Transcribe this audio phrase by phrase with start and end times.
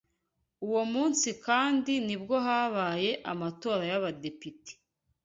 [0.67, 4.71] Uwo munsi kandi nibwo habaye amatora y’abadepite